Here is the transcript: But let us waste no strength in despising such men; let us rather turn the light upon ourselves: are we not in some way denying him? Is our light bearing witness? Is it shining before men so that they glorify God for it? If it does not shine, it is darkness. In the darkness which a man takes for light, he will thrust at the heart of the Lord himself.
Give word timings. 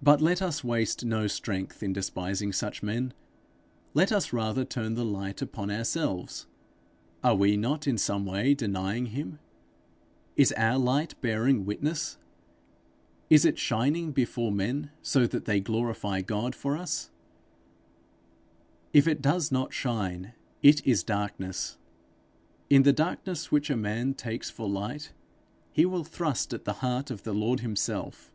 But 0.00 0.20
let 0.20 0.40
us 0.40 0.62
waste 0.62 1.04
no 1.04 1.26
strength 1.26 1.82
in 1.82 1.92
despising 1.92 2.52
such 2.52 2.84
men; 2.84 3.12
let 3.94 4.12
us 4.12 4.32
rather 4.32 4.64
turn 4.64 4.94
the 4.94 5.04
light 5.04 5.42
upon 5.42 5.72
ourselves: 5.72 6.46
are 7.24 7.34
we 7.34 7.56
not 7.56 7.88
in 7.88 7.98
some 7.98 8.24
way 8.24 8.54
denying 8.54 9.06
him? 9.06 9.40
Is 10.36 10.52
our 10.56 10.78
light 10.78 11.20
bearing 11.20 11.64
witness? 11.66 12.16
Is 13.28 13.44
it 13.44 13.58
shining 13.58 14.12
before 14.12 14.52
men 14.52 14.92
so 15.02 15.26
that 15.26 15.46
they 15.46 15.58
glorify 15.58 16.20
God 16.22 16.54
for 16.54 16.76
it? 16.76 17.10
If 18.92 19.08
it 19.08 19.20
does 19.20 19.50
not 19.50 19.72
shine, 19.74 20.32
it 20.62 20.80
is 20.86 21.02
darkness. 21.02 21.76
In 22.70 22.84
the 22.84 22.92
darkness 22.92 23.50
which 23.50 23.68
a 23.68 23.76
man 23.76 24.14
takes 24.14 24.48
for 24.48 24.68
light, 24.68 25.12
he 25.72 25.84
will 25.84 26.04
thrust 26.04 26.54
at 26.54 26.64
the 26.64 26.74
heart 26.84 27.10
of 27.10 27.24
the 27.24 27.34
Lord 27.34 27.58
himself. 27.60 28.32